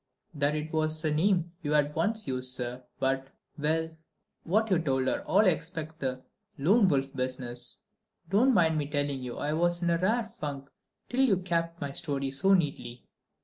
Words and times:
"That 0.33 0.55
it 0.55 0.73
was 0.73 1.05
a 1.05 1.11
name 1.13 1.51
you 1.61 1.73
had 1.73 1.93
once 1.93 2.27
used, 2.27 2.53
sir, 2.55 2.83
but.... 2.99 3.27
Well, 3.59 3.95
what 4.43 4.71
you 4.71 4.79
told 4.79 5.05
her, 5.07 5.21
all 5.27 5.45
except 5.45 5.99
the 5.99 6.23
Lone 6.57 6.87
Wolf 6.87 7.15
business. 7.15 7.85
Don't 8.27 8.55
mind 8.55 8.91
telling 8.91 9.21
you 9.21 9.37
I 9.37 9.53
was 9.53 9.83
in 9.83 9.91
a 9.91 9.99
rare 9.99 10.25
funk 10.25 10.71
till 11.07 11.21
you 11.21 11.37
capped 11.37 11.79
my 11.79 11.91
story 11.91 12.31
so 12.31 12.55
neatly." 12.55 13.05